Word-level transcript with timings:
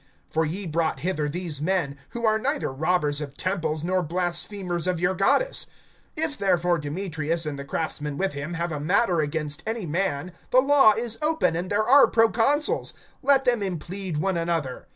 (37)For 0.33 0.51
ye 0.51 0.65
brought 0.65 1.01
hither 1.01 1.29
these 1.29 1.61
men, 1.61 1.95
who 2.09 2.25
are 2.25 2.39
neither 2.39 2.73
robbers 2.73 3.21
of 3.21 3.37
temples, 3.37 3.83
nor 3.83 4.01
blasphemers 4.01 4.87
of 4.87 4.99
your 4.99 5.13
goddess. 5.13 5.67
(38)If 6.17 6.37
therefore 6.37 6.79
Demetrius, 6.79 7.45
and 7.45 7.59
the 7.59 7.63
craftsmen 7.63 8.17
with 8.17 8.33
him, 8.33 8.55
have 8.55 8.71
a 8.71 8.79
matter 8.79 9.19
against 9.19 9.61
any 9.67 9.85
man, 9.85 10.31
the 10.49 10.57
law 10.57 10.93
is 10.93 11.17
open[19:38], 11.17 11.55
and 11.55 11.69
there 11.69 11.87
are 11.87 12.07
proconsuls; 12.07 12.93
let 13.21 13.45
them 13.45 13.59
implead 13.61 14.17
one 14.17 14.37
another. 14.37 14.87